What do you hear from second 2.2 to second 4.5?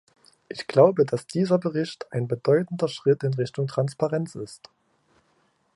bedeutender Schritt in Richtung Transparenz